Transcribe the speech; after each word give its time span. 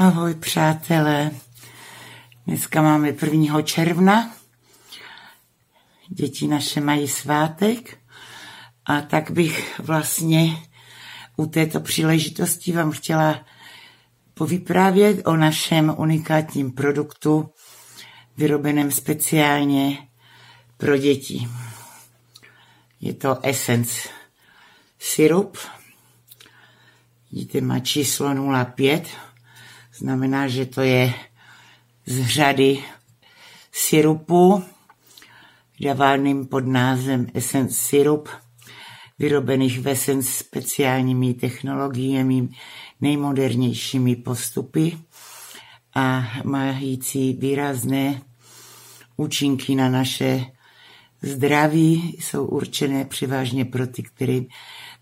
Ahoj 0.00 0.34
přátelé, 0.34 1.30
dneska 2.46 2.82
máme 2.82 3.08
1. 3.08 3.62
června, 3.62 4.34
děti 6.08 6.48
naše 6.48 6.80
mají 6.80 7.08
svátek 7.08 7.98
a 8.84 9.00
tak 9.00 9.30
bych 9.30 9.80
vlastně 9.80 10.56
u 11.36 11.46
této 11.46 11.80
příležitosti 11.80 12.72
vám 12.72 12.90
chtěla 12.90 13.46
povyprávět 14.34 15.26
o 15.26 15.36
našem 15.36 15.94
unikátním 15.98 16.72
produktu, 16.72 17.50
vyrobeném 18.36 18.90
speciálně 18.90 20.08
pro 20.76 20.96
děti. 20.96 21.48
Je 23.00 23.14
to 23.14 23.46
Essence 23.46 24.08
syrup, 24.98 25.58
vidíte, 27.32 27.60
má 27.60 27.80
číslo 27.80 28.34
05, 28.74 29.29
Znamená, 30.00 30.48
že 30.48 30.66
to 30.66 30.80
je 30.80 31.14
z 32.06 32.26
řady 32.26 32.84
syrupů, 33.72 34.64
dávaným 35.80 36.46
pod 36.46 36.66
názvem 36.66 37.26
Essence 37.34 37.74
Syrup, 37.74 38.28
vyrobených 39.18 39.80
v 39.80 39.88
Essence 39.88 40.30
speciálními 40.32 41.34
technologiemi, 41.34 42.48
nejmodernějšími 43.00 44.16
postupy 44.16 44.98
a 45.94 46.28
mající 46.44 47.32
výrazné 47.32 48.22
účinky 49.16 49.74
na 49.74 49.88
naše 49.88 50.44
zdraví. 51.22 52.16
Jsou 52.20 52.46
určené 52.46 53.04
převážně 53.04 53.64
pro 53.64 53.86
ty, 53.86 54.02
kterým 54.02 54.46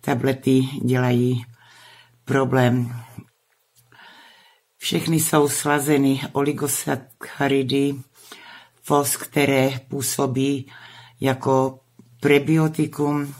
tablety 0.00 0.68
dělají 0.84 1.44
problém 2.24 3.02
všechny 4.78 5.20
jsou 5.20 5.48
slazeny 5.48 6.20
oligosacharidy, 6.32 7.94
fos, 8.82 9.16
které 9.16 9.80
působí 9.88 10.72
jako 11.20 11.80
prebiotikum, 12.20 13.34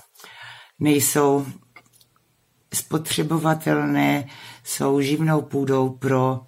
nejsou 0.78 1.46
spotřebovatelné, 2.74 4.28
jsou 4.64 5.00
živnou 5.00 5.42
půdou 5.42 5.90
pro 5.90 6.40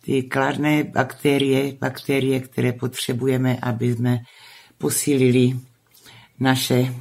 ty 0.00 0.22
kladné 0.22 0.84
bakterie, 0.84 1.72
bakterie, 1.80 2.40
které 2.40 2.72
potřebujeme, 2.72 3.56
aby 3.62 3.92
jsme 3.92 4.18
posílili 4.78 5.60
naše 6.40 6.94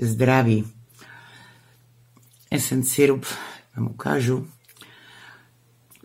zdraví. 0.00 0.72
Essence 2.50 2.94
syrup 2.94 3.26
vám 3.76 3.86
ukážu 3.86 4.48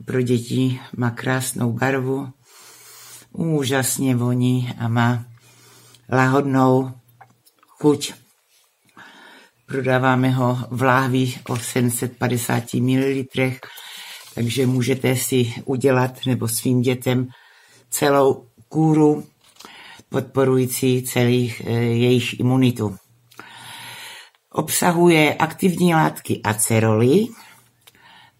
pro 0.05 0.21
děti, 0.21 0.79
má 0.97 1.09
krásnou 1.11 1.73
barvu, 1.73 2.29
úžasně 3.31 4.15
voní 4.15 4.73
a 4.79 4.87
má 4.87 5.25
lahodnou 6.11 6.91
chuť. 7.67 8.13
Prodáváme 9.65 10.29
ho 10.29 10.59
v 10.71 10.81
láhvi 10.81 11.33
o 11.49 11.57
750 11.57 12.73
ml, 12.73 13.23
takže 14.35 14.67
můžete 14.67 15.15
si 15.15 15.53
udělat 15.65 16.25
nebo 16.25 16.47
svým 16.47 16.81
dětem 16.81 17.27
celou 17.89 18.47
kůru 18.69 19.23
podporující 20.09 21.03
celých 21.03 21.61
e, 21.65 21.71
jejich 21.73 22.39
imunitu. 22.39 22.95
Obsahuje 24.51 25.33
aktivní 25.33 25.93
látky 25.93 26.41
aceroly, 26.43 27.27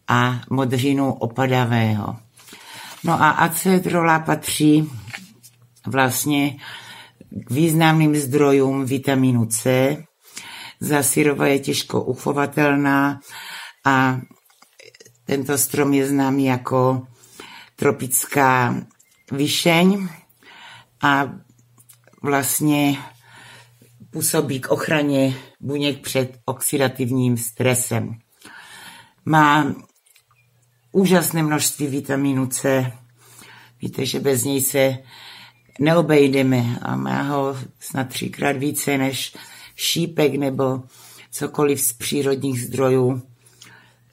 a 0.08 0.42
modřinu 0.50 1.14
opadavého. 1.14 2.16
No 3.03 3.14
a 3.14 3.30
acedrola 3.30 4.20
patří 4.20 4.92
vlastně 5.88 6.58
k 7.30 7.52
významným 7.52 8.16
zdrojům 8.16 8.86
vitamínu 8.86 9.45
C. 9.45 9.98
Zasyrova 10.80 11.48
je 11.48 11.60
těžko 11.60 12.04
uchovatelná 12.04 13.20
a 13.86 14.20
tento 15.26 15.58
strom 15.58 15.93
je 15.93 16.08
známý 16.08 16.45
jako 16.45 17.08
tropická 17.76 18.76
vyšeň 19.32 20.08
a 21.04 21.32
vlastně 22.23 22.98
působí 24.10 24.60
k 24.60 24.67
ochraně 24.67 25.33
buněk 25.60 26.02
před 26.02 26.37
oxidativním 26.45 27.37
stresem. 27.37 28.16
Má 29.26 29.76
úžasné 30.95 31.44
množství 31.44 31.88
vitamínu 31.88 32.48
C. 32.48 32.92
Víte, 33.82 34.06
že 34.06 34.20
bez 34.20 34.44
něj 34.44 34.61
se 34.61 34.98
neobejdeme 35.80 36.80
a 36.82 36.95
má 36.95 37.22
ho 37.22 37.58
snad 37.80 38.10
třikrát 38.10 38.58
více 38.58 38.98
než 38.98 39.36
šípek 39.76 40.36
nebo 40.36 40.84
cokoliv 41.32 41.82
z 41.82 41.94
přírodních 41.94 42.61
zdrojů 42.61 43.22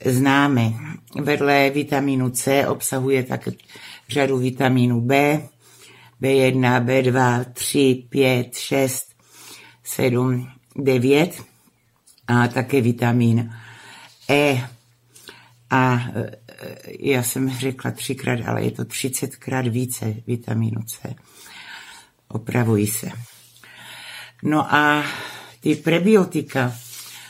známe. 0.05 0.73
Vedle 1.21 1.69
vitamínu 1.69 2.29
C 2.29 2.67
obsahuje 2.67 3.23
také 3.23 3.51
řadu 4.09 4.37
vitamínu 4.37 5.01
B, 5.01 5.41
B1, 6.21 6.85
B2, 6.85 7.45
3, 7.53 8.05
5, 8.09 8.55
6, 8.55 9.15
7, 9.83 10.49
9 10.75 11.43
a 12.27 12.47
také 12.47 12.81
vitamin 12.81 13.53
E. 14.29 14.69
A 15.69 15.99
já 16.99 17.23
jsem 17.23 17.49
řekla 17.49 17.91
třikrát, 17.91 18.39
ale 18.47 18.63
je 18.63 18.71
to 18.71 18.85
třicetkrát 18.85 19.67
více 19.67 20.15
vitamínu 20.27 20.83
C. 20.83 21.15
Opravují 22.27 22.87
se. 22.87 23.09
No 24.43 24.73
a 24.73 25.03
ty 25.59 25.75
prebiotika, 25.75 26.75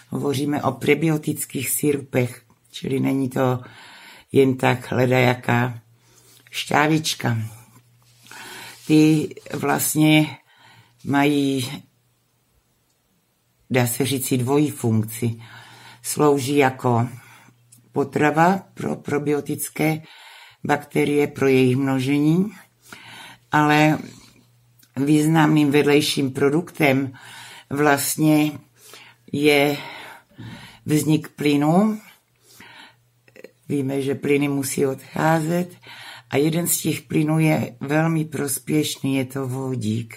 hovoříme 0.10 0.64
o 0.64 0.72
prebiotických 0.72 1.70
syrupech, 1.70 2.46
čili 2.72 3.00
není 3.00 3.30
to 3.30 3.62
jen 4.32 4.58
tak 4.58 4.92
ledajaká 4.92 5.80
šťávička. 6.52 7.38
Ty 8.88 9.30
vlastně 9.54 10.38
mají, 11.04 11.84
dá 13.70 13.88
se 13.88 14.06
říct, 14.06 14.34
dvojí 14.34 14.70
funkci. 14.70 15.42
Slouží 16.02 16.58
jako 16.58 17.10
potrava 17.94 18.60
pro 18.74 18.96
probiotické 18.96 20.02
bakterie, 20.64 21.28
pro 21.28 21.48
jejich 21.48 21.76
množení, 21.76 22.52
ale 23.52 23.98
významným 24.98 25.72
vedlejším 25.72 26.32
produktem 26.32 27.14
vlastně 27.70 28.52
je 29.32 29.78
vznik 30.86 31.28
plynu. 31.28 32.00
Víme, 33.70 34.02
že 34.02 34.16
plyny 34.16 34.48
musí 34.48 34.86
odcházet 34.86 35.76
a 36.30 36.38
jeden 36.38 36.68
z 36.68 36.78
těch 36.78 37.02
plynů 37.02 37.40
je 37.40 37.76
velmi 37.80 38.26
prospěšný, 38.26 39.16
je 39.16 39.26
to 39.26 39.48
vodík. 39.48 40.16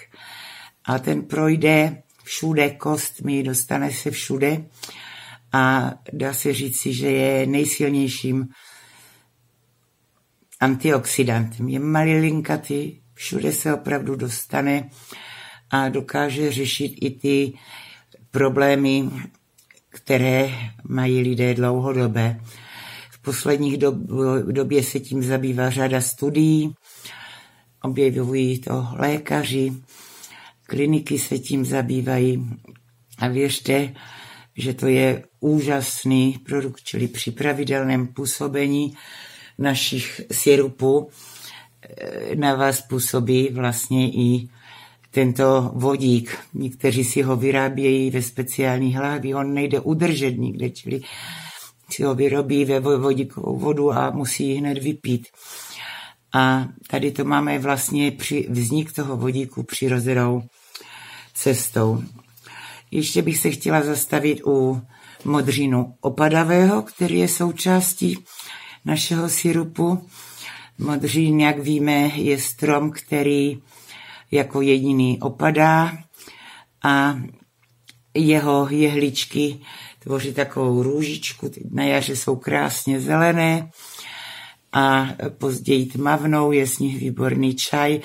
A 0.85 0.99
ten 0.99 1.21
projde 1.21 2.03
všude 2.23 2.69
kostmi, 2.69 3.43
dostane 3.43 3.91
se 3.91 4.11
všude 4.11 4.65
a 5.53 5.93
dá 6.13 6.33
se 6.33 6.53
říci, 6.53 6.93
že 6.93 7.07
je 7.07 7.45
nejsilnějším 7.45 8.47
antioxidantem. 10.59 11.69
Je 11.69 11.79
malilinkatý, 11.79 13.01
všude 13.13 13.51
se 13.51 13.73
opravdu 13.73 14.15
dostane 14.15 14.89
a 15.69 15.89
dokáže 15.89 16.51
řešit 16.51 16.95
i 17.01 17.09
ty 17.09 17.53
problémy, 18.31 19.09
které 19.89 20.49
mají 20.83 21.21
lidé 21.21 21.53
dlouhodobé. 21.53 22.39
V 23.11 23.21
posledních 23.21 23.77
dob, 23.77 23.95
době 24.51 24.83
se 24.83 24.99
tím 24.99 25.23
zabývá 25.23 25.69
řada 25.69 26.01
studií, 26.01 26.73
objevují 27.81 28.59
to 28.59 28.87
lékaři, 28.93 29.73
kliniky 30.63 31.19
se 31.19 31.39
tím 31.39 31.65
zabývají 31.65 32.49
a 33.17 33.27
věřte, 33.27 33.93
že 34.57 34.73
to 34.73 34.87
je 34.87 35.23
úžasný 35.39 36.39
produkt, 36.45 36.83
čili 36.83 37.07
při 37.07 37.31
pravidelném 37.31 38.07
působení 38.07 38.97
našich 39.57 40.21
sirupů 40.31 41.09
eh, 41.81 42.35
na 42.35 42.55
vás 42.55 42.81
působí 42.81 43.49
vlastně 43.49 44.11
i 44.11 44.49
tento 45.11 45.71
vodík. 45.73 46.37
Někteří 46.53 47.03
si 47.03 47.21
ho 47.21 47.35
vyrábějí 47.35 48.11
ve 48.11 48.21
speciální 48.21 48.95
hlavě, 48.95 49.35
on 49.35 49.53
nejde 49.53 49.79
udržet 49.79 50.31
nikde, 50.31 50.69
čili 50.69 51.01
si 51.89 52.03
ho 52.03 52.15
vyrobí 52.15 52.65
ve 52.65 52.79
vodíkovou 52.79 53.57
vodu 53.57 53.91
a 53.91 54.11
musí 54.11 54.49
ji 54.49 54.55
hned 54.55 54.77
vypít. 54.77 55.27
A 56.33 56.67
tady 56.87 57.11
to 57.11 57.25
máme 57.25 57.59
vlastně 57.59 58.11
při 58.11 58.47
vznik 58.49 58.91
toho 58.91 59.17
vodíku 59.17 59.63
přirozenou 59.63 60.43
cestou. 61.33 62.03
Ještě 62.91 63.21
bych 63.21 63.37
se 63.37 63.51
chtěla 63.51 63.81
zastavit 63.81 64.41
u 64.45 64.81
modřinu 65.25 65.95
opadavého, 66.01 66.81
který 66.81 67.19
je 67.19 67.27
součástí 67.27 68.17
našeho 68.85 69.29
syrupu. 69.29 70.07
Modřín, 70.77 71.39
jak 71.39 71.59
víme, 71.59 72.11
je 72.15 72.37
strom, 72.39 72.91
který 72.91 73.61
jako 74.31 74.61
jediný 74.61 75.19
opadá 75.19 75.97
a 76.83 77.19
jeho 78.13 78.67
jehličky 78.69 79.59
tvoří 79.99 80.33
takovou 80.33 80.83
růžičku, 80.83 81.51
na 81.71 81.83
jaře 81.83 82.15
jsou 82.15 82.35
krásně 82.35 82.99
zelené 82.99 83.71
a 84.73 85.07
později 85.37 85.85
tmavnou, 85.85 86.51
je 86.51 86.67
z 86.67 86.79
nich 86.79 86.99
výborný 86.99 87.55
čaj, 87.55 87.99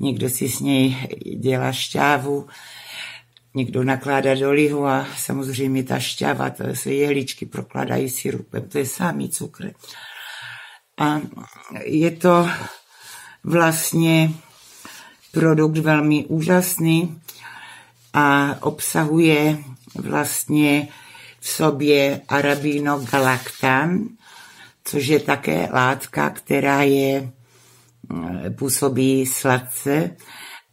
někdo 0.00 0.28
si 0.28 0.48
s 0.48 0.60
něj 0.60 0.96
dělá 1.36 1.72
šťávu, 1.72 2.46
někdo 3.58 3.84
nakládá 3.84 4.34
do 4.34 4.52
lihu 4.52 4.86
a 4.86 5.06
samozřejmě 5.16 5.82
ta 5.84 5.98
šťáva, 5.98 6.50
to 6.50 6.64
se 6.74 6.92
jehličky 6.94 7.46
prokladají 7.46 8.08
sirupem, 8.08 8.68
to 8.68 8.78
je 8.78 8.86
samý 8.86 9.28
cukr. 9.28 9.70
A 10.98 11.20
je 11.84 12.10
to 12.10 12.48
vlastně 13.44 14.30
produkt 15.32 15.78
velmi 15.78 16.24
úžasný 16.24 17.20
a 18.14 18.56
obsahuje 18.60 19.58
vlastně 19.94 20.88
v 21.40 21.48
sobě 21.48 22.20
arabinogalaktan, 22.28 24.04
což 24.84 25.06
je 25.06 25.20
také 25.20 25.68
látka, 25.72 26.30
která 26.30 26.82
je, 26.82 27.30
mm, 28.08 28.54
působí 28.58 29.26
sladce 29.26 30.16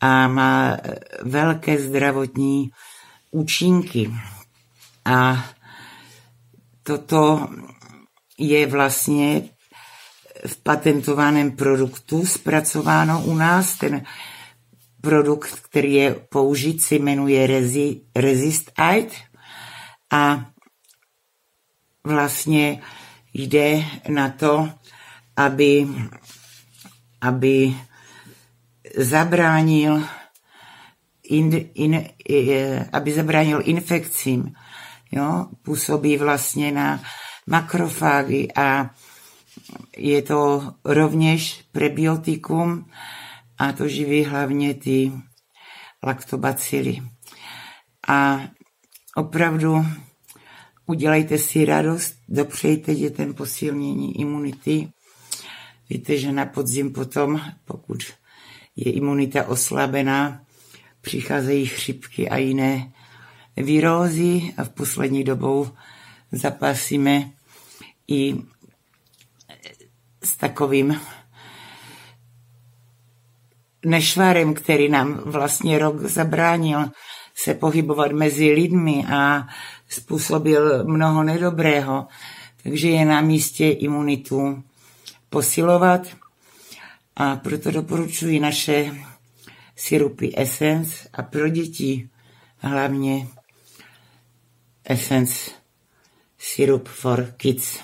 a 0.06 0.28
má 0.28 0.78
velké 1.22 1.80
zdravotní 1.80 2.72
účinky. 3.32 4.12
A 5.06 5.46
toto 6.84 7.48
je 8.38 8.68
vlastně 8.68 9.42
v 10.48 10.56
patentovaném 10.64 11.52
produktu 11.52 12.26
zpracováno 12.26 13.24
u 13.24 13.36
nás. 13.36 13.78
Ten 13.78 14.04
produkt, 15.02 15.60
který 15.60 15.94
je 15.94 16.16
použit, 16.30 16.82
se 16.82 16.96
jmenuje 16.96 17.48
Resi, 17.48 18.02
Resist 18.16 18.72
Aid 18.78 19.14
a 20.12 20.46
vlastně 22.04 22.82
jde 23.34 23.86
na 24.10 24.30
to, 24.30 24.70
aby, 25.36 25.88
aby 27.22 27.76
zabránil 28.98 30.04
in, 31.24 31.70
in, 31.74 32.06
aby 32.92 33.14
zabránil 33.14 33.62
infekcím. 33.64 34.54
Jo? 35.12 35.48
Působí 35.62 36.18
vlastně 36.18 36.72
na 36.72 37.04
makrofágy 37.48 38.48
a 38.56 38.90
je 39.98 40.22
to 40.22 40.74
rovněž 40.86 41.66
prebiotikum 41.72 42.90
a 43.58 43.72
to 43.72 43.88
živí 43.88 44.24
hlavně 44.24 44.74
ty 44.74 45.12
laktobacily. 46.04 47.02
A 48.08 48.42
opravdu 49.16 49.86
udělejte 50.86 51.38
si 51.38 51.66
radost, 51.66 52.16
dopřejte 52.30 52.96
dětem 52.96 53.34
posilnění 53.34 54.20
imunity. 54.20 54.90
Víte, 55.90 56.18
že 56.18 56.32
na 56.32 56.46
podzim 56.46 56.94
potom, 56.94 57.42
pokud 57.66 58.04
je 58.76 58.92
imunita 58.92 59.48
oslabená, 59.48 60.42
přicházejí 61.02 61.66
chřipky 61.66 62.30
a 62.30 62.38
jiné 62.38 62.92
virózy 63.58 64.54
a 64.58 64.64
v 64.64 64.70
poslední 64.70 65.24
dobou 65.24 65.68
zapasíme 66.32 67.30
i 68.08 68.36
s 70.24 70.38
takovým 70.38 71.02
nešvarem, 73.86 74.54
který 74.54 74.90
nám 74.90 75.14
vlastně 75.14 75.80
rok 75.80 76.02
zabránil 76.02 76.90
se 77.36 77.54
pohybovat 77.54 78.12
mezi 78.12 78.52
lidmi 78.52 79.06
a 79.14 79.48
způsobil 79.88 80.84
mnoho 80.84 81.24
nedobrého. 81.24 82.08
Takže 82.64 82.90
je 82.90 83.06
na 83.06 83.22
místě 83.22 83.70
imunitu 83.70 84.64
posilovat 85.30 86.02
a 87.16 87.36
proto 87.36 87.72
doporučuji 87.72 88.40
naše 88.40 88.96
sirupy 89.76 90.32
Essence 90.38 91.10
a 91.14 91.22
pro 91.22 91.50
děti 91.50 92.10
hlavně 92.58 93.28
Essence 94.84 95.52
Syrup 96.38 96.88
for 96.88 97.34
Kids. 97.38 97.80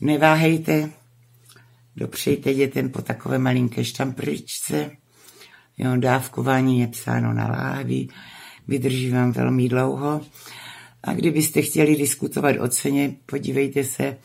Neváhejte, 0.00 0.90
dopřejte 1.96 2.54
dětem 2.54 2.90
po 2.90 3.02
takové 3.02 3.38
malinké 3.38 3.84
štampričce. 3.84 4.90
Jo, 5.78 5.96
dávkování 5.96 6.80
je 6.80 6.86
psáno 6.86 7.32
na 7.32 7.48
láhvi, 7.48 8.08
vydrží 8.68 9.10
vám 9.10 9.32
velmi 9.32 9.68
dlouho. 9.68 10.20
A 11.02 11.12
kdybyste 11.12 11.62
chtěli 11.62 11.96
diskutovat 11.96 12.56
o 12.60 12.68
ceně, 12.68 13.16
podívejte 13.26 13.84
se, 13.84 14.16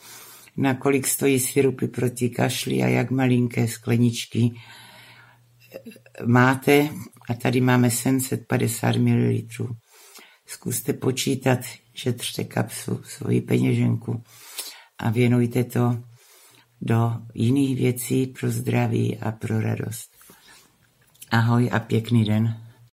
na 0.56 0.74
kolik 0.74 1.06
stojí 1.06 1.40
sirupy 1.40 1.86
proti 1.86 2.30
kašli 2.30 2.82
a 2.82 2.88
jak 2.88 3.10
malinké 3.10 3.68
skleničky 3.68 4.54
máte. 6.26 6.88
A 7.28 7.34
tady 7.34 7.60
máme 7.60 7.90
750 7.90 8.96
ml. 8.96 9.32
Zkuste 10.46 10.92
počítat, 10.92 11.58
šetřte 11.94 12.44
kapsu, 12.44 13.00
svoji 13.04 13.40
peněženku 13.40 14.22
a 14.98 15.10
věnujte 15.10 15.64
to 15.64 15.98
do 16.80 17.12
jiných 17.34 17.76
věcí 17.76 18.26
pro 18.26 18.50
zdraví 18.50 19.18
a 19.18 19.32
pro 19.32 19.60
radost. 19.60 20.10
Ahoj 21.30 21.70
a 21.72 21.80
pěkný 21.80 22.24
den. 22.24 22.63